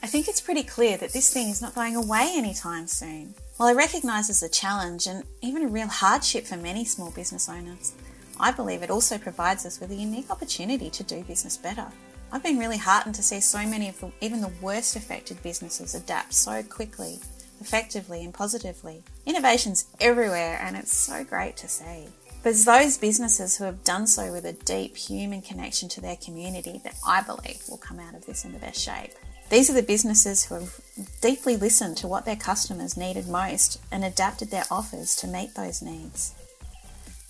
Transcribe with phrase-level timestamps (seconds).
[0.00, 3.34] I think it's pretty clear that this thing is not going away anytime soon.
[3.56, 7.48] While I recognise as a challenge and even a real hardship for many small business
[7.48, 7.94] owners,
[8.38, 11.86] I believe it also provides us with a unique opportunity to do business better.
[12.30, 15.96] I've been really heartened to see so many of the, even the worst affected businesses
[15.96, 17.18] adapt so quickly,
[17.60, 19.02] effectively, and positively.
[19.26, 22.06] Innovation's everywhere, and it's so great to see.
[22.44, 26.16] But it's those businesses who have done so with a deep human connection to their
[26.16, 29.14] community that I believe will come out of this in the best shape.
[29.50, 30.80] These are the businesses who have
[31.22, 35.80] deeply listened to what their customers needed most and adapted their offers to meet those
[35.80, 36.34] needs.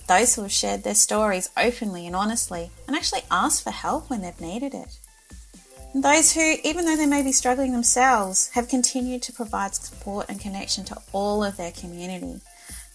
[0.09, 4.23] Those who have shared their stories openly and honestly and actually asked for help when
[4.23, 4.99] they've needed it.
[5.95, 10.27] And those who, even though they may be struggling themselves, have continued to provide support
[10.29, 12.41] and connection to all of their community,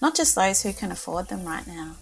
[0.02, 1.96] not just those who can afford them right now.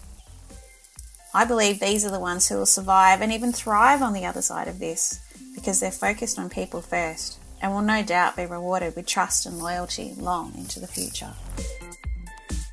[1.32, 4.42] I believe these are the ones who will survive and even thrive on the other
[4.42, 5.20] side of this
[5.54, 9.58] because they're focused on people first and will no doubt be rewarded with trust and
[9.58, 11.32] loyalty long into the future.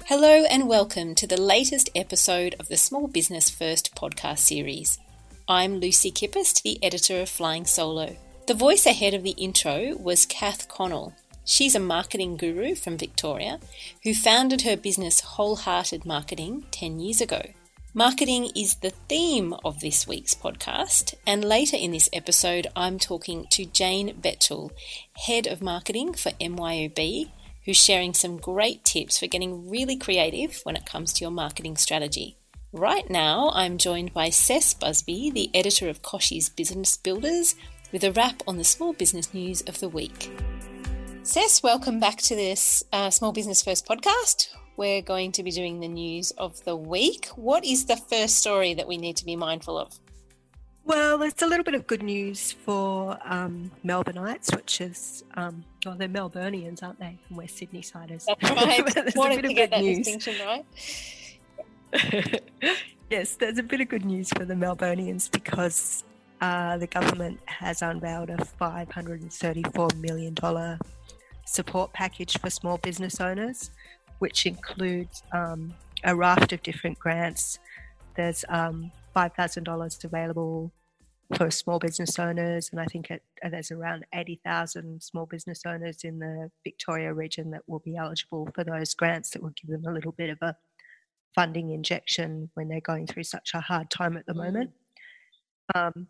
[0.05, 4.97] Hello and welcome to the latest episode of the Small Business First podcast series.
[5.47, 8.15] I'm Lucy Kippist, the editor of Flying Solo.
[8.47, 11.13] The voice ahead of the intro was Kath Connell.
[11.45, 13.59] She's a marketing guru from Victoria
[14.03, 17.41] who founded her business Wholehearted Marketing 10 years ago.
[17.95, 23.47] Marketing is the theme of this week's podcast, and later in this episode, I'm talking
[23.49, 24.69] to Jane Betschel,
[25.25, 27.31] Head of Marketing for MYOB,
[27.65, 31.77] who's sharing some great tips for getting really creative when it comes to your marketing
[31.77, 32.37] strategy.
[32.71, 37.55] Right now, I'm joined by Cec Busby, the editor of Kochie's Business Builders,
[37.91, 40.29] with a wrap on the small business news of the week.
[41.23, 45.81] Cec, welcome back to this uh, Small Business First podcast we're going to be doing
[45.81, 47.27] the news of the week.
[47.35, 49.99] What is the first story that we need to be mindful of?
[50.85, 55.95] Well, it's a little bit of good news for um, Melbourneites, which is, um, well,
[55.95, 57.19] they're Melburnians, aren't they?
[57.27, 58.25] And we're Sydney siders.
[58.25, 58.85] That's right.
[58.95, 59.97] there's Wanted a bit to of good news.
[59.97, 62.41] distinction right.
[63.09, 66.05] yes, there's a bit of good news for the Melburnians because
[66.39, 70.79] uh, the government has unveiled a $534 million
[71.45, 73.71] support package for small business owners
[74.19, 77.59] which includes um, a raft of different grants.
[78.15, 80.71] There's um, $5,000 available
[81.35, 86.03] for small business owners, and I think it, uh, there's around 80,000 small business owners
[86.03, 89.85] in the Victoria region that will be eligible for those grants that will give them
[89.85, 90.55] a little bit of a
[91.35, 94.43] funding injection when they're going through such a hard time at the mm.
[94.43, 94.71] moment.
[95.75, 96.07] Um,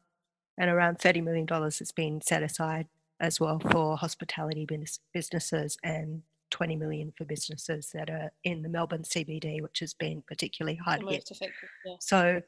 [0.58, 2.88] and around $30 million has been set aside
[3.20, 4.66] as well for hospitality
[5.14, 6.22] businesses and
[6.52, 11.04] 20 million for businesses that are in the Melbourne CBD, which has been particularly hard
[11.08, 11.30] hit.
[11.86, 11.96] Yeah.
[12.00, 12.42] So,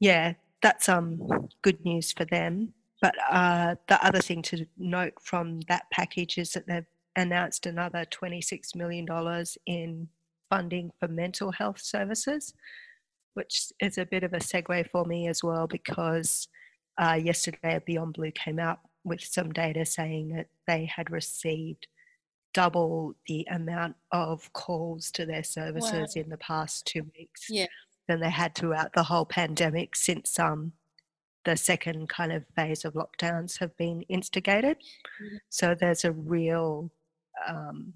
[0.00, 2.72] yeah, that's um good news for them.
[3.02, 8.06] But uh, the other thing to note from that package is that they've announced another
[8.06, 9.06] $26 million
[9.66, 10.08] in
[10.48, 12.54] funding for mental health services,
[13.34, 16.48] which is a bit of a segue for me as well because
[16.98, 21.86] uh, yesterday Beyond Blue came out with some data saying that they had received
[22.54, 26.22] double the amount of calls to their services wow.
[26.22, 27.66] in the past two weeks yeah.
[28.08, 30.72] than they had throughout the whole pandemic since um,
[31.44, 34.78] the second kind of phase of lockdowns have been instigated.
[34.78, 35.36] Mm-hmm.
[35.50, 36.90] So there's a real
[37.46, 37.92] um,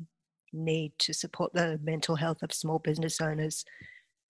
[0.53, 3.65] need to support the mental health of small business owners.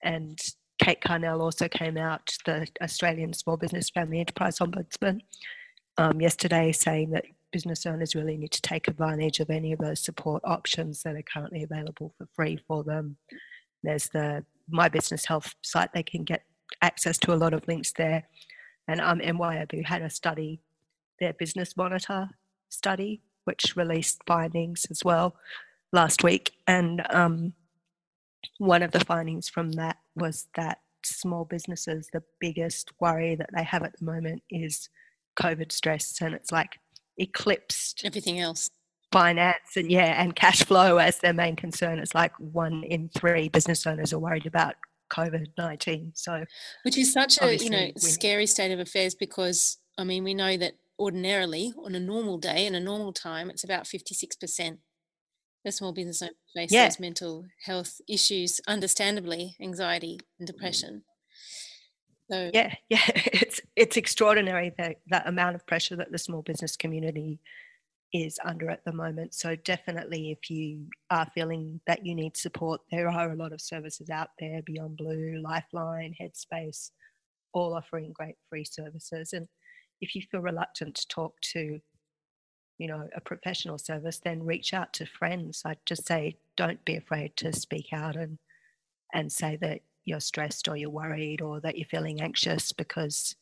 [0.02, 0.38] And
[0.80, 5.20] Kate Carnell also came out, the Australian Small Business Family Enterprise Ombudsman,
[5.96, 10.00] um, yesterday saying that business owners really need to take advantage of any of those
[10.00, 13.16] support options that are currently available for free for them.
[13.82, 16.42] There's the My Business Health site, they can get
[16.82, 18.24] access to a lot of links there.
[18.86, 20.60] And um, MYOB had a study,
[21.20, 22.28] their Business Monitor
[22.68, 25.36] study, which released findings as well
[25.92, 26.52] last week.
[26.66, 27.54] And um,
[28.58, 33.62] one of the findings from that was that small businesses, the biggest worry that they
[33.62, 34.88] have at the moment is
[35.40, 36.18] COVID stress.
[36.20, 36.78] And it's like
[37.18, 38.70] eclipsed everything else.
[39.12, 41.98] finance and yeah and cash flow as their main concern.
[41.98, 44.74] It's like one in three business owners are worried about
[45.10, 46.44] covid-19 so
[46.84, 50.56] which is such a you know scary state of affairs because i mean we know
[50.56, 54.78] that ordinarily on a normal day in a normal time it's about 56%
[55.64, 56.84] the small business owners face yeah.
[56.84, 61.04] those mental health issues understandably anxiety and depression
[62.30, 66.76] so yeah, yeah, it's it's extraordinary that that amount of pressure that the small business
[66.76, 67.40] community
[68.12, 69.34] is under at the moment.
[69.34, 73.60] So definitely, if you are feeling that you need support, there are a lot of
[73.60, 76.90] services out there: Beyond Blue, Lifeline, Headspace,
[77.52, 79.32] all offering great free services.
[79.32, 79.46] And
[80.00, 81.80] if you feel reluctant to talk to
[82.78, 85.62] you know, a professional service, then reach out to friends.
[85.64, 88.38] I'd just say don't be afraid to speak out and
[89.12, 93.36] and say that you're stressed or you're worried or that you're feeling anxious because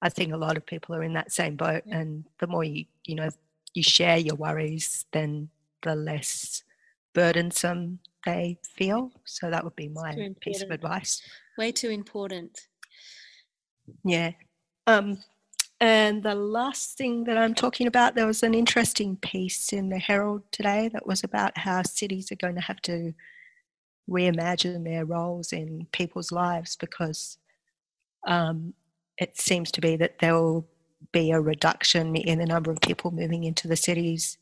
[0.00, 1.82] I think a lot of people are in that same boat.
[1.86, 1.98] Yeah.
[1.98, 3.28] And the more you, you know,
[3.74, 5.48] you share your worries, then
[5.82, 6.64] the less
[7.14, 9.12] burdensome they feel.
[9.24, 11.22] So that would be my piece of advice.
[11.58, 12.68] Way too important.
[14.04, 14.32] Yeah.
[14.86, 15.18] Um,
[15.80, 19.98] and the last thing that I'm talking about, there was an interesting piece in the
[19.98, 23.12] Herald today that was about how cities are going to have to
[24.08, 27.38] reimagine their roles in people's lives because
[28.26, 28.74] um,
[29.18, 30.68] it seems to be that there will
[31.12, 34.38] be a reduction in the number of people moving into the cities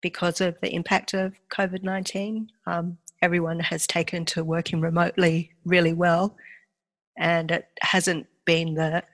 [0.00, 2.48] because of the impact of COVID 19.
[2.66, 6.36] Um, everyone has taken to working remotely really well,
[7.16, 9.04] and it hasn't been the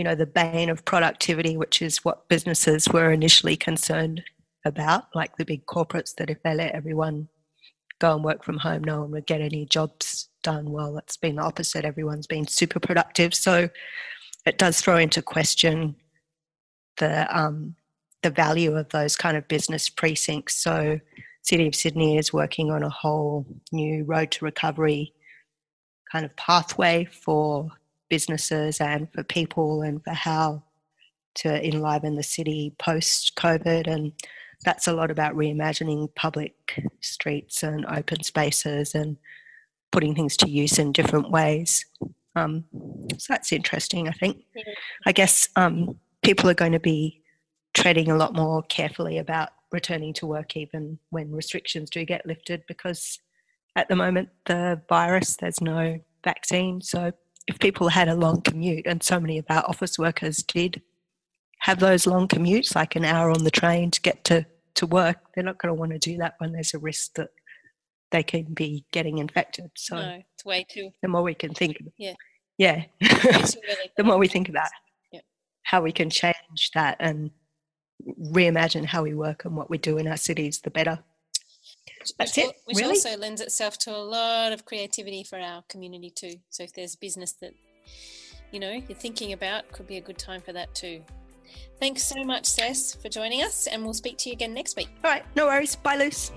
[0.00, 4.22] you know, the bane of productivity, which is what businesses were initially concerned
[4.64, 7.28] about, like the big corporates, that if they let everyone
[8.00, 10.70] go and work from home, no one would get any jobs done.
[10.70, 11.84] Well, it's been the opposite.
[11.84, 13.34] Everyone's been super productive.
[13.34, 13.68] So
[14.46, 15.94] it does throw into question
[16.96, 17.76] the um,
[18.22, 20.56] the value of those kind of business precincts.
[20.56, 21.00] So
[21.42, 25.14] City of Sydney is working on a whole new road to recovery
[26.10, 27.70] kind of pathway for
[28.08, 30.62] businesses and for people and for how
[31.36, 33.86] to enliven the city post COVID.
[33.86, 34.12] And
[34.64, 36.54] that's a lot about reimagining public
[37.00, 39.16] streets and open spaces and
[39.90, 41.84] putting things to use in different ways.
[42.36, 42.64] Um,
[43.18, 44.44] so that's interesting, I think.
[45.06, 47.22] I guess um, people are going to be
[47.74, 52.64] treading a lot more carefully about returning to work even when restrictions do get lifted
[52.66, 53.20] because
[53.76, 57.12] at the moment the virus there's no vaccine so
[57.50, 60.82] if people had a long commute, and so many of our office workers did
[61.60, 65.18] have those long commutes, like an hour on the train to get to, to work,
[65.34, 67.30] they're not going to want to do that when there's a risk that
[68.10, 69.70] they can be getting infected.
[69.76, 70.90] So no, it's way too.
[71.02, 72.14] The more we can think, yeah,
[72.58, 74.68] yeah, the more we think about
[75.12, 75.20] yeah.
[75.62, 77.30] how we can change that and
[78.18, 80.98] reimagine how we work and what we do in our cities, the better.
[82.18, 82.56] That's which, it.
[82.64, 82.90] Which really?
[82.90, 86.36] also lends itself to a lot of creativity for our community too.
[86.48, 87.52] So if there's business that
[88.50, 91.02] you know you're thinking about, could be a good time for that too.
[91.78, 94.88] Thanks so much, Cec, for joining us, and we'll speak to you again next week.
[95.02, 95.76] All right, no worries.
[95.76, 96.32] Bye, Luce.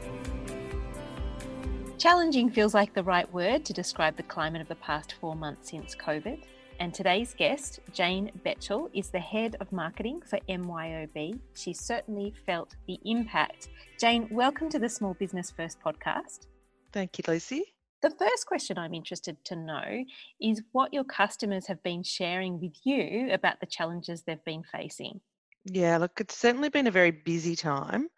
[1.97, 5.69] Challenging feels like the right word to describe the climate of the past four months
[5.69, 6.43] since COVID.
[6.79, 11.39] And today's guest, Jane Betschel, is the head of marketing for MYOB.
[11.55, 13.69] She certainly felt the impact.
[13.99, 16.47] Jane, welcome to the Small Business First podcast.
[16.91, 17.73] Thank you, Lucy.
[18.03, 20.03] The first question I'm interested to know
[20.41, 25.21] is what your customers have been sharing with you about the challenges they've been facing.
[25.63, 28.09] Yeah, look, it's certainly been a very busy time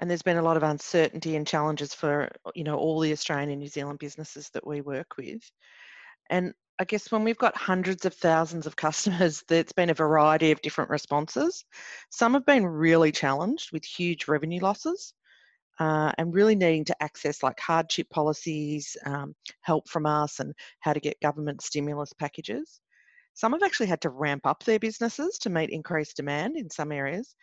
[0.00, 3.50] and there's been a lot of uncertainty and challenges for you know all the Australian
[3.50, 5.42] and New Zealand businesses that we work with.
[6.30, 10.50] And I guess when we've got hundreds of thousands of customers, there's been a variety
[10.50, 11.64] of different responses.
[12.10, 15.14] Some have been really challenged with huge revenue losses
[15.78, 20.92] uh, and really needing to access like hardship policies, um, help from us, and how
[20.92, 22.80] to get government stimulus packages.
[23.34, 26.90] Some have actually had to ramp up their businesses to meet increased demand in some
[26.90, 27.36] areas.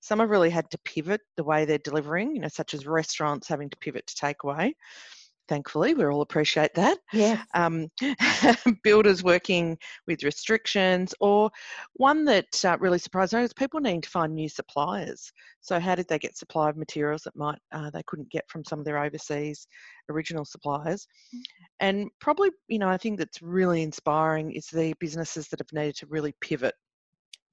[0.00, 3.48] Some have really had to pivot the way they're delivering, you know, such as restaurants
[3.48, 4.72] having to pivot to takeaway
[5.52, 6.98] thankfully we all appreciate that.
[7.12, 7.88] Yeah um,
[8.82, 11.50] builders working with restrictions or
[11.94, 15.30] one that uh, really surprised me is people needing to find new suppliers.
[15.60, 18.64] So how did they get supply of materials that might uh, they couldn't get from
[18.64, 19.66] some of their overseas
[20.08, 21.06] original suppliers?
[21.34, 21.40] Mm.
[21.80, 25.96] and probably you know i think that's really inspiring is the businesses that have needed
[25.96, 26.74] to really pivot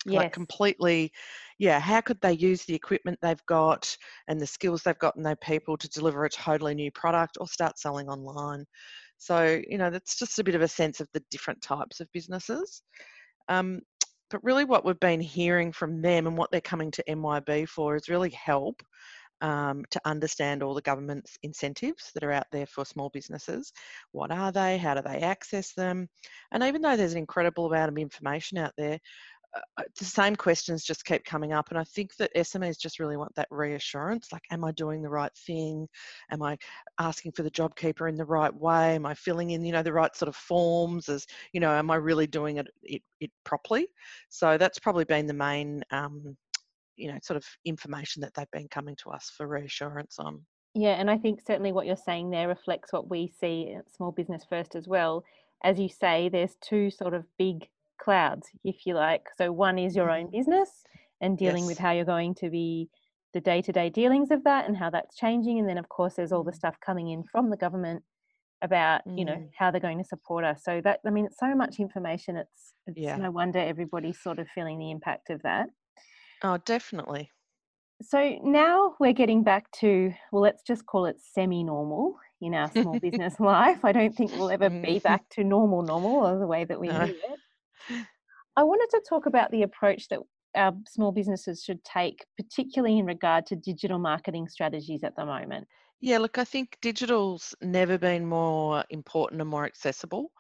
[0.06, 0.16] yes.
[0.16, 1.12] like completely
[1.58, 3.96] yeah how could they use the equipment they've got
[4.28, 7.48] and the skills they've got and their people to deliver a totally new product or
[7.48, 8.66] start selling online
[9.18, 12.08] so you know that's just a bit of a sense of the different types of
[12.14, 12.82] businesses
[13.50, 13.82] um,
[14.30, 17.96] but really what we've been hearing from them and what they're coming to MYOB for
[17.96, 18.82] is really help
[19.42, 23.72] um, to understand all the government's incentives that are out there for small businesses.
[24.12, 24.78] What are they?
[24.78, 26.10] How do they access them?
[26.52, 29.00] And even though there's an incredible amount of information out there,
[29.98, 33.34] the same questions just keep coming up and i think that smes just really want
[33.36, 35.88] that reassurance like am i doing the right thing?
[36.32, 36.58] Am i
[37.00, 38.96] asking for the job keeper in the right way?
[38.96, 41.92] Am i filling in you know the right sort of forms as you know am
[41.92, 43.88] i really doing it, it, it properly?
[44.30, 46.38] So that's probably been the main um,
[46.96, 50.42] you know sort of information that they've been coming to us for reassurance on.
[50.76, 54.12] Yeah and i think certainly what you're saying there reflects what we see at small
[54.12, 55.24] business first as well.
[55.64, 57.68] As you say there's two sort of big
[58.10, 59.26] clouds, if you like.
[59.38, 60.38] So one is your own mm-hmm.
[60.38, 60.70] business
[61.22, 61.68] and dealing yes.
[61.70, 62.90] with how you're going to be
[63.36, 66.44] the day-to-day dealings of that and how that's changing and then of course there's all
[66.44, 66.62] the Mm.
[66.62, 68.02] stuff coming in from the government
[68.64, 69.50] about you know Mm.
[69.60, 72.74] how they're going to support us so that i mean it's so much information it's
[72.88, 73.18] it's Yeah.
[73.18, 75.68] no wonder everybody's sort of feeling the impact of that
[76.48, 77.30] Oh, definitely.
[78.02, 82.98] so now we're getting back to well let's just call it semi-normal in our small
[83.08, 86.66] business life i don't think we'll ever be back to normal normal or the way
[86.66, 87.06] that we No.
[87.06, 87.40] knew it
[88.56, 90.20] i wanted to talk about the approach that
[90.56, 95.68] our small businesses should take particularly in regard to digital marketing strategies at the moment
[96.02, 100.32] Yeah, look, I think digital's never been more important and more accessible.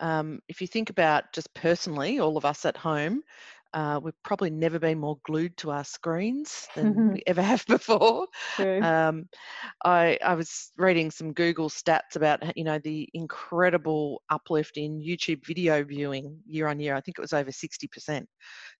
[0.00, 3.22] Um, if you think about just personally, all of us at home,
[3.74, 8.26] uh, we've probably never been more glued to our screens than we ever have before.
[8.80, 9.28] Um,
[9.84, 15.44] I, I was reading some Google stats about you know the incredible uplift in YouTube
[15.46, 16.94] video viewing year on year.
[16.94, 18.28] I think it was over sixty percent.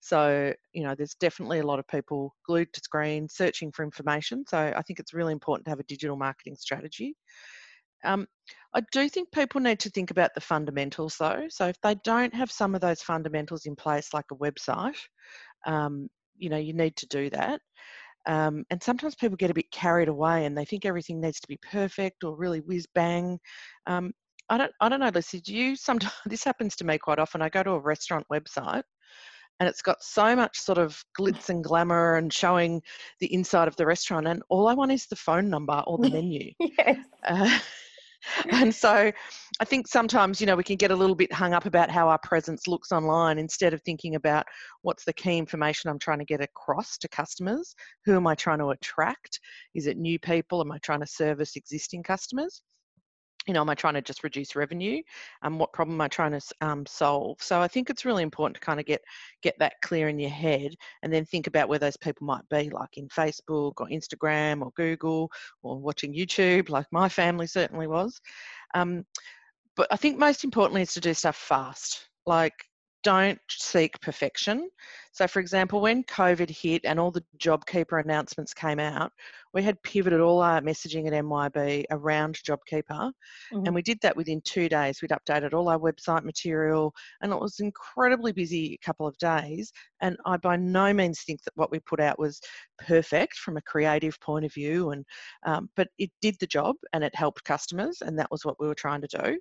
[0.01, 4.45] So you know there's definitely a lot of people glued to screens searching for information.
[4.49, 7.15] So I think it's really important to have a digital marketing strategy.
[8.05, 8.27] Um,
[8.75, 11.47] I do think people need to think about the fundamentals though.
[11.49, 14.99] So if they don't have some of those fundamentals in place, like a website,
[15.67, 17.61] um, you know you need to do that.
[18.27, 21.49] Um, and sometimes people get a bit carried away and they think everything needs to
[21.49, 23.39] be perfect or really whiz bang.
[23.87, 24.13] Um,
[24.51, 25.41] I don't, I don't know, Lucy.
[25.41, 27.43] Do you sometimes this happens to me quite often?
[27.43, 28.83] I go to a restaurant website
[29.61, 32.81] and it's got so much sort of glitz and glamour and showing
[33.21, 36.11] the inside of the restaurant, and all I want is the phone number or the
[36.13, 36.53] menu.
[36.61, 36.99] yes.
[37.25, 37.59] Uh,
[38.51, 39.13] and so
[39.61, 42.09] I think sometimes, you know, we can get a little bit hung up about how
[42.09, 44.47] our presence looks online instead of thinking about
[44.83, 47.75] what's the key information I'm trying to get across to customers.
[48.05, 49.41] Who am I trying to attract?
[49.75, 50.61] Is it new people?
[50.61, 52.63] Am I trying to service existing customers?
[53.49, 55.03] You know, am I trying to just reduce revenue?
[55.43, 57.39] Um, what problem am I trying to um, solve?
[57.41, 59.03] So I think it's really important to kind of get
[59.43, 62.69] get that clear in your head, and then think about where those people might be,
[62.69, 65.31] like in Facebook or Instagram or Google
[65.63, 68.21] or watching YouTube, like my family certainly was.
[68.75, 69.07] Um,
[69.77, 72.07] but I think most importantly is to do stuff fast.
[72.27, 72.53] Like,
[73.03, 74.69] don't seek perfection.
[75.13, 79.13] So, for example, when COVID hit and all the JobKeeper announcements came out,
[79.53, 83.13] we had pivoted all our messaging at MYOB around JobKeeper.
[83.53, 83.67] Mhm.
[83.67, 85.01] And we did that within two days.
[85.01, 89.73] We'd updated all our website material, and it was incredibly busy a couple of days.
[90.01, 92.41] And I by no means think that what we put out was
[92.79, 95.05] perfect from a creative point of view, and
[95.47, 98.69] um, but it did the job and it helped customers, and that was what we
[98.69, 99.39] were trying to do.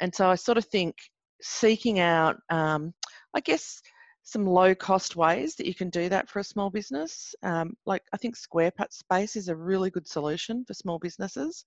[0.00, 0.96] And so I sort of think
[1.42, 2.92] seeking out, um,
[3.34, 3.80] I guess,
[4.22, 7.34] some low cost ways that you can do that for a small business.
[7.42, 11.64] Um, like I think Squarespace is a really good solution for small businesses.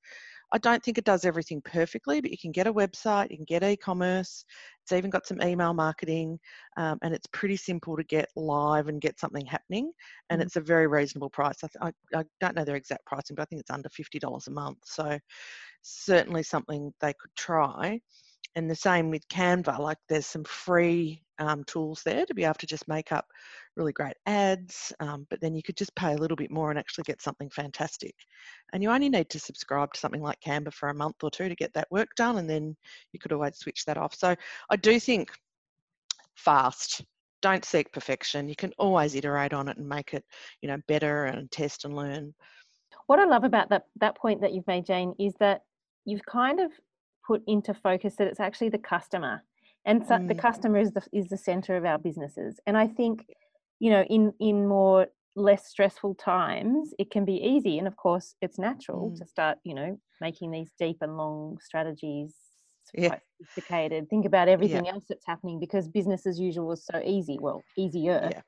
[0.54, 3.46] I don't think it does everything perfectly, but you can get a website, you can
[3.46, 4.46] get e-commerce.
[4.84, 6.40] It's even got some email marketing,
[6.78, 9.92] um, and it's pretty simple to get live and get something happening.
[10.30, 10.46] And Mhm.
[10.46, 11.64] it's a very reasonable price.
[11.64, 14.20] I, th- I, I don't know their exact pricing, but I think it's under fifty
[14.20, 14.80] dollars a month.
[14.86, 15.20] So
[15.82, 18.00] certainly something they could try.
[18.56, 22.54] And the same with Canva, like there's some free um, tools there to be able
[22.56, 23.26] to just make up
[23.76, 26.78] really great ads, um, but then you could just pay a little bit more and
[26.78, 28.14] actually get something fantastic.
[28.72, 31.50] And you only need to subscribe to something like Canva for a month or two
[31.50, 32.76] to get that work done, and then
[33.12, 34.14] you could always switch that off.
[34.14, 34.36] So
[34.70, 35.32] I do think
[36.36, 37.04] fast.
[37.42, 38.48] Don't seek perfection.
[38.48, 40.24] You can always iterate on it and make it,
[40.62, 42.34] you know, better and test and learn.
[43.08, 45.62] What I love about that that point that you've made, Jane, is that
[46.06, 46.72] you've kind of
[47.26, 49.44] put into focus that it's actually the customer,
[49.86, 50.40] and so the Mm.
[50.40, 52.60] customer is the is the center of our businesses.
[52.68, 53.28] And I think,
[53.80, 58.36] you know, in in more less stressful times, it can be easy, and of course,
[58.42, 59.18] it's natural Mm.
[59.18, 62.36] to start, you know, making these deep and long strategies.
[62.94, 63.10] Yeah.
[63.10, 64.10] Quite sophisticated.
[64.10, 67.40] Think about everything else that's happening because business as usual was so easy.
[67.40, 68.30] Well, easier.
[68.32, 68.42] Yeah.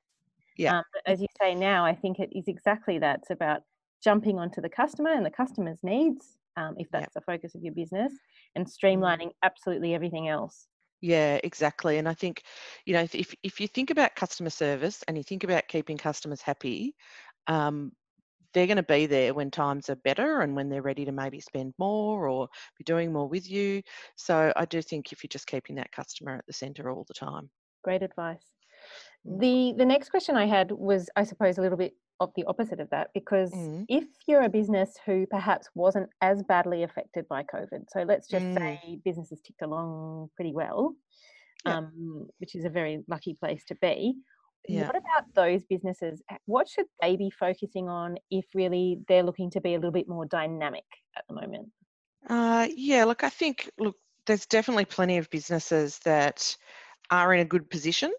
[0.58, 0.78] Yeah.
[0.78, 3.20] Um, as you say now, I think it is exactly that.
[3.20, 3.64] It's about
[4.04, 7.10] jumping onto the customer and the customer's needs, um, if Yep.
[7.10, 8.14] that's the focus of your business,
[8.56, 9.16] and Mm.
[9.20, 10.68] streamlining absolutely everything else.
[11.02, 11.98] Yeah, exactly.
[11.98, 12.44] And I think,
[12.86, 15.98] you know, if, if if you think about customer service and you think about keeping
[15.98, 16.96] customers happy,
[17.48, 17.94] um,
[18.54, 21.40] they're going to be there when times are better and when they're ready to maybe
[21.42, 23.84] spend more or be doing more with you.
[24.18, 27.16] So I do think if you're just keeping that customer at the centre all the
[27.16, 27.52] time.
[27.84, 28.52] Great advice.
[29.28, 29.42] Mm.
[29.42, 32.80] The the next question I had was, I suppose, a little bit of the opposite
[32.80, 33.86] of that because Mm.
[33.90, 38.46] if you're a business who perhaps wasn't as badly affected by COVID, so let's just
[38.46, 38.58] Mm.
[38.58, 40.96] say businesses ticked along pretty well,
[41.66, 41.78] Yeah.
[41.78, 44.16] um, which is a very lucky place to be.
[44.68, 44.88] Yeah.
[44.88, 46.24] What about those businesses?
[46.46, 50.08] What should they be focusing on if really they're looking to be a little bit
[50.08, 50.86] more dynamic
[51.18, 51.72] at the moment?
[52.28, 53.96] Uh, yeah, look, I think, look,
[54.26, 56.56] there's definitely plenty of businesses that
[57.12, 58.12] are in a good position.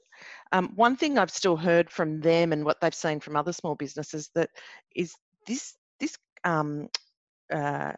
[0.52, 3.74] Um, one thing I've still heard from them and what they've seen from other small
[3.74, 4.50] businesses that
[4.94, 5.14] is
[5.46, 6.88] this this um,
[7.52, 7.92] uh,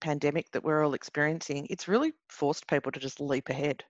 [0.00, 3.82] pandemic that we're all experiencing, it's really forced people to just leap ahead.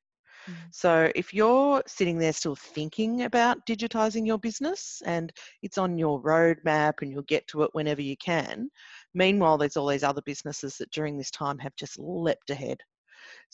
[0.48, 0.54] Mm.
[0.70, 6.22] So if you're sitting there still thinking about digitizing your business and it's on your
[6.22, 8.68] roadmap and you'll get to it whenever you can,
[9.14, 12.78] meanwhile there's all these other businesses that during this time have just leapt ahead.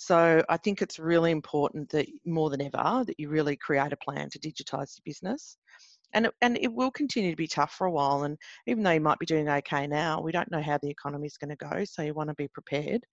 [0.02, 3.98] So I think it's really important that more than ever that you really create a
[3.98, 5.58] plan to digitize your business
[6.14, 8.22] and it, and it will continue to be tough for a while.
[8.22, 11.26] And even though you might be doing okay now, we don't know how the economy
[11.26, 13.04] is going to go, so you want to be prepared.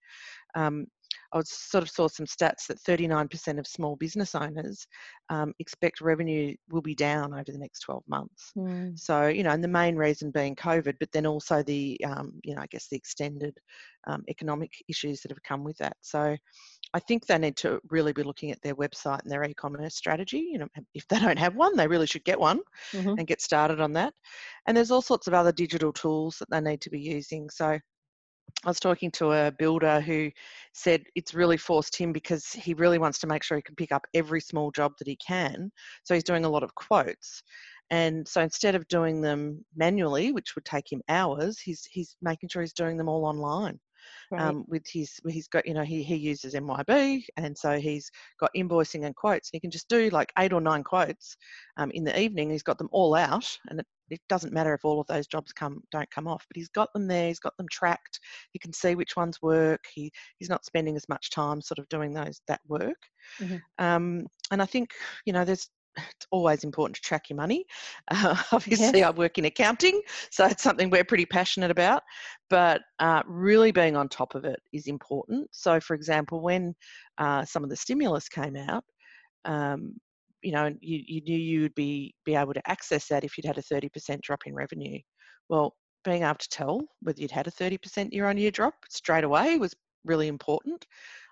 [0.54, 0.86] Um,
[1.32, 4.86] I sort of saw some stats that 39% of small business owners
[5.28, 8.52] um, expect revenue will be down over the next 12 months.
[8.56, 8.98] Mm.
[8.98, 12.54] So, you know, and the main reason being COVID, but then also the, um, you
[12.54, 13.56] know, I guess the extended
[14.06, 15.96] um, economic issues that have come with that.
[16.00, 16.36] So,
[16.94, 20.48] I think they need to really be looking at their website and their e-commerce strategy.
[20.50, 22.60] You know, if they don't have one, they really should get one
[22.92, 23.10] mm-hmm.
[23.18, 24.14] and get started on that.
[24.66, 27.50] And there's all sorts of other digital tools that they need to be using.
[27.50, 27.78] So
[28.64, 30.30] I was talking to a builder who
[30.72, 33.92] said it's really forced him because he really wants to make sure he can pick
[33.92, 35.70] up every small job that he can.
[36.02, 37.42] So he's doing a lot of quotes.
[37.90, 42.48] And so instead of doing them manually, which would take him hours, he's he's making
[42.50, 43.78] sure he's doing them all online.
[44.30, 44.42] Right.
[44.42, 48.50] Um, with his he's got you know he, he uses MYOB and so he's got
[48.56, 49.48] invoicing and quotes.
[49.50, 51.36] He can just do like eight or nine quotes
[51.76, 52.50] um, in the evening.
[52.50, 55.52] He's got them all out, and it, it doesn't matter if all of those jobs
[55.52, 57.28] come don't come off, but he's got them there.
[57.28, 58.20] He's got them tracked.
[58.52, 59.84] He can see which ones work.
[59.92, 63.00] He he's not spending as much time sort of doing those that work.
[63.40, 63.56] Mm-hmm.
[63.84, 64.90] Um, and I think
[65.24, 65.68] you know there's
[66.10, 67.64] it's always important to track your money.
[68.10, 69.04] Uh, obviously.
[69.04, 70.00] I work in accounting,
[70.30, 72.02] so it's something we're pretty passionate about.
[72.48, 75.48] But uh, really being on top of it is important.
[75.52, 76.74] So, for example, when
[77.18, 78.82] uh, some of the stimulus came out,
[79.44, 79.94] um,
[80.42, 83.46] you know, you, you knew you would be be able to access that if you'd
[83.46, 84.98] had a 30% drop in revenue.
[85.48, 85.74] Well,
[86.04, 89.58] being able to tell whether you'd had a 30% year on year drop straight away
[89.58, 90.86] was really important.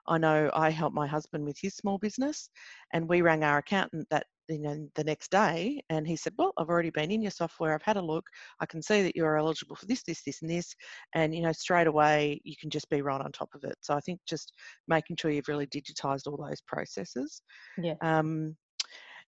[0.08, 2.48] I know I helped my husband with his small business,
[2.92, 6.52] and we rang our accountant that you know the next day, and he said, "Well,
[6.58, 7.74] I've already been in your software.
[7.74, 8.24] I've had a look.
[8.60, 10.74] I can see that you're eligible for this, this, this, and this."
[11.14, 13.76] And you know, straight away, you can just be right on top of it.
[13.80, 14.52] So I think just
[14.88, 17.42] making sure you've really digitized all those processes.
[17.78, 17.94] Yeah.
[18.02, 18.56] Um,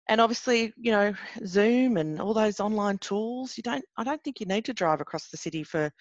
[0.08, 1.13] and obviously, you know,
[1.45, 3.58] Zoom and all those online tools.
[3.58, 3.86] You don't.
[3.97, 5.91] I don't think you need to drive across the city for,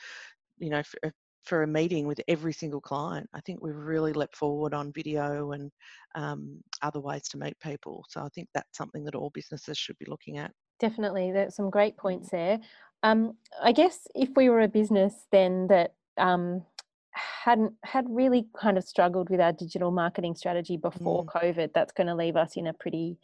[0.59, 1.13] you know, for,
[1.45, 3.29] for a meeting with every single client.
[3.35, 5.71] I think we've really leapt forward on video and
[6.15, 8.05] um, other ways to meet people.
[8.09, 10.53] So I think that's something that all businesses should be looking at.
[10.81, 12.59] Definitely, there's some great points there.
[13.03, 16.65] Um, I guess if we were a business then that um,
[17.13, 21.43] hadn't had really kind of struggled with our digital marketing strategy before mm.
[21.43, 23.19] COVID, that's going to leave us in a pretty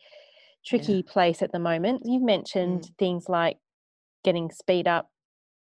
[0.65, 1.13] tricky yeah.
[1.13, 2.03] place at the moment.
[2.05, 2.99] You've mentioned mm.
[2.99, 3.57] things like
[4.23, 5.11] getting speed up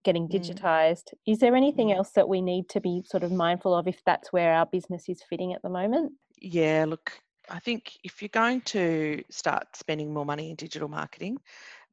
[0.03, 0.31] getting mm.
[0.31, 1.13] digitized.
[1.13, 1.17] Mm.
[1.27, 1.95] Is there anything mm.
[1.95, 5.09] else that we need to be sort of mindful of if that's where our business
[5.09, 6.13] is fitting at the moment?
[6.41, 7.11] Yeah, look,
[7.49, 11.37] I think if you're going to start spending more money in digital marketing,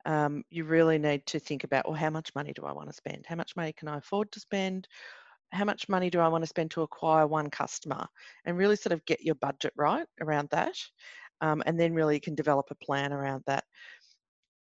[0.05, 2.95] um, you really need to think about, well, how much money do I want to
[2.95, 3.25] spend?
[3.27, 4.87] How much money can I afford to spend?
[5.53, 8.07] How much money do I want to spend to acquire one customer?
[8.45, 10.77] And really sort of get your budget right around that.
[11.41, 13.65] Um, and then really you can develop a plan around that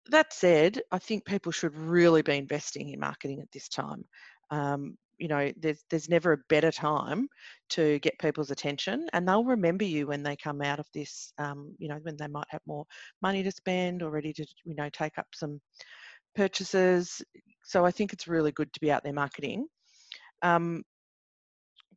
[0.10, 4.04] that said, I think people should really be investing in marketing at this time.
[4.50, 7.28] Um, you know, there's there's never a better time
[7.70, 11.32] to get people's attention, and they'll remember you when they come out of this.
[11.38, 12.86] Um, you know, when they might have more
[13.22, 15.62] money to spend or ready to, you know, take up some
[16.36, 17.22] purchases.
[17.64, 19.68] So I think it's really good to be out there marketing.
[20.42, 20.84] Um,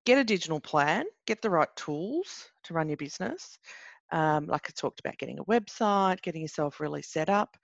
[0.04, 3.58] get a digital plan, get the right tools to run your business.
[4.12, 7.56] Um, like I talked about, getting a website, getting yourself really set up.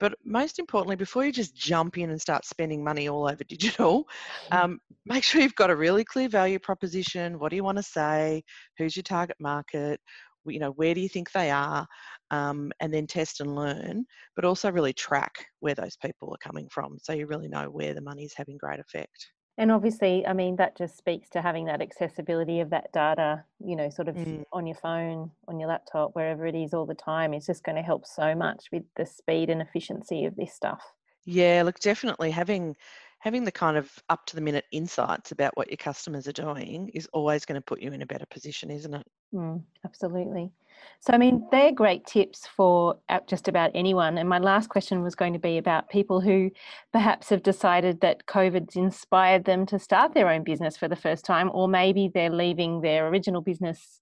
[0.00, 4.08] But most importantly, before you just jump in and start spending money all over digital,
[4.52, 7.38] um, make sure you've got a really clear value proposition.
[7.38, 8.42] What do you want to say?
[8.78, 10.00] Who's your target market?
[10.46, 11.86] You know, where do you think they are?
[12.30, 14.04] Um, and then test and learn,
[14.36, 17.92] but also really track where those people are coming from, so you really know where
[17.92, 19.28] the money is having great effect.
[19.58, 23.74] And obviously, I mean, that just speaks to having that accessibility of that data, you
[23.74, 24.44] know, sort of mm.
[24.52, 27.34] on your phone, on your laptop, wherever it is all the time.
[27.34, 30.80] It's just going to help so much with the speed and efficiency of this stuff.
[31.24, 32.76] Yeah, look, definitely having
[33.18, 36.88] having the kind of up to the minute insights about what your customers are doing
[36.94, 39.06] is always going to put you in a better position, isn't it?
[39.34, 40.52] Mm, absolutely.
[41.00, 44.18] So, I mean, they're great tips for just about anyone.
[44.18, 46.50] And my last question was going to be about people who
[46.92, 51.24] perhaps have decided that COVID's inspired them to start their own business for the first
[51.24, 54.00] time, or maybe they're leaving their original business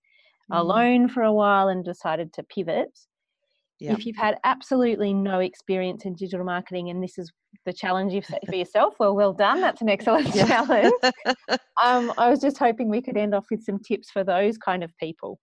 [0.51, 0.59] mm.
[0.59, 2.99] alone for a while and decided to pivot.
[3.79, 3.93] Yeah.
[3.93, 7.31] If you've had absolutely no experience in digital marketing and this is
[7.67, 9.61] the challenge you've set for yourself, well, well done.
[9.61, 10.47] That's an excellent Yeah.
[10.47, 10.93] challenge.
[11.85, 14.83] Um, I was just hoping we could end off with some tips for those kind
[14.83, 15.39] of people.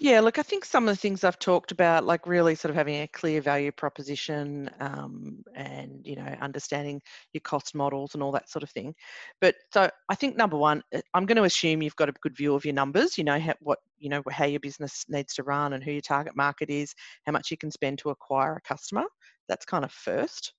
[0.00, 2.76] Yeah, look, I think some of the things I've talked about, like really sort of
[2.76, 7.00] having a clear value proposition um, and, you know, understanding
[7.32, 8.92] your cost models and all that sort of thing.
[9.40, 12.36] But so I think number one, uh, I'm going to assume you've got a good
[12.36, 15.44] view of your numbers, you know, how, what, you know, how your business needs to
[15.44, 16.92] run and who your target market is,
[17.24, 19.04] how much you can spend to acquire a customer.
[19.48, 20.54] That's kind of first.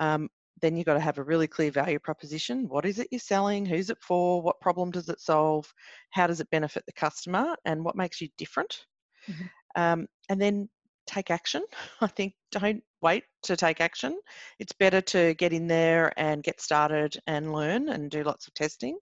[0.00, 0.28] Um,
[0.60, 2.68] then you've got to have a really clear value proposition.
[2.68, 3.66] What is it you're selling?
[3.66, 4.42] Who's it for?
[4.42, 5.72] What problem does it solve?
[6.10, 7.56] How does it benefit the customer?
[7.64, 8.86] And what makes you different?
[9.28, 9.50] Mhm.
[9.76, 10.68] Um, and then
[11.06, 11.64] take action.
[12.00, 14.20] I think don't wait to take action.
[14.58, 18.54] It's better to get in there and get started and learn and do lots of
[18.54, 18.98] testing.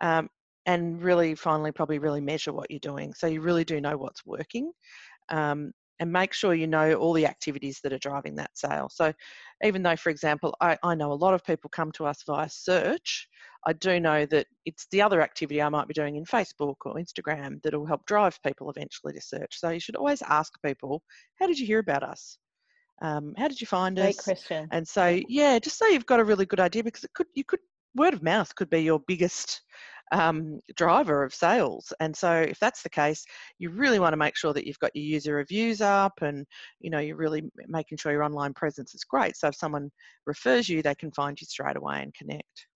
[0.00, 0.28] Um,
[0.66, 3.14] and really, finally, probably really measure what you're doing.
[3.14, 4.72] So you really do know what's working.
[5.30, 8.88] Um, and make sure you know all the activities that are driving that sale.
[8.90, 9.12] So,
[9.64, 12.48] even though, for example, I, I know a lot of people come to us via
[12.48, 13.28] search,
[13.66, 16.94] I do know that it's the other activity I might be doing in Facebook or
[16.94, 19.58] Instagram that will help drive people eventually to search.
[19.58, 21.02] So, you should always ask people,
[21.38, 22.38] How did you hear about us?
[23.00, 24.24] Um, how did you find Great us?
[24.24, 24.68] question.
[24.72, 27.44] And so, yeah, just so you've got a really good idea because it could, you
[27.44, 27.60] could,
[27.98, 29.62] word of mouth could be your biggest
[30.12, 31.92] um, driver of sales.
[32.00, 33.24] And so, if that's the case,
[33.58, 36.46] you really want to make sure that you've got your user reviews up and
[36.80, 39.36] you know you're really making sure your online presence is great.
[39.36, 39.90] So, if someone
[40.26, 42.66] refers you, they can find you straight away and connect.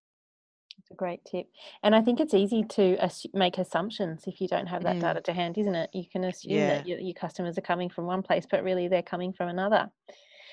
[0.78, 1.48] It's a great tip.
[1.82, 5.00] And I think it's easy to assu- make assumptions if you don't have that Mm.
[5.00, 5.90] data to hand, isn't it?
[5.92, 6.66] You can assume Yeah.
[6.66, 9.90] that your, your customers are coming from one place, but really they're coming from another.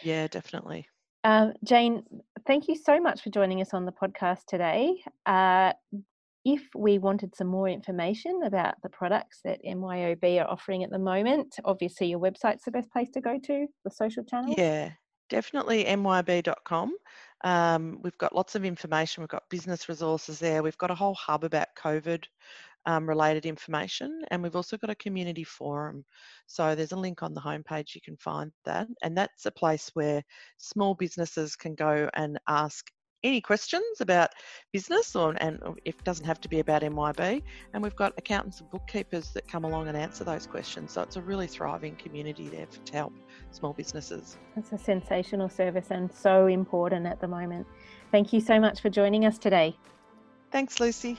[0.01, 0.87] Yeah, definitely.
[1.23, 2.03] Um, Jane,
[2.47, 5.03] thank you so much for joining us on the podcast today.
[5.25, 5.73] Uh,
[6.45, 10.99] if we wanted some more information about the products that MYOB are offering at the
[10.99, 14.55] moment, obviously your website's the best place to go to, the social channels.
[14.57, 14.91] Yeah,
[15.29, 16.95] definitely myob.com.
[17.43, 19.21] Um, we've got lots of information.
[19.21, 20.63] We've got business resources there.
[20.63, 22.23] We've got a whole hub about COVID
[22.89, 26.03] um, related information, and we've also got a community forum.
[26.47, 27.93] So there's a link on the homepage.
[27.93, 30.23] You can find that, and that's a place where
[30.57, 32.87] small businesses can go and ask
[33.23, 34.29] any questions about
[34.71, 38.71] business or and it doesn't have to be about MYOB and we've got accountants and
[38.71, 42.65] bookkeepers that come along and answer those questions so it's a really thriving community there
[42.65, 43.13] for, to help
[43.51, 47.67] small businesses It's a sensational service and so important at the moment.
[48.09, 49.75] Thank you so much for joining us today.
[50.49, 51.17] thanks lucy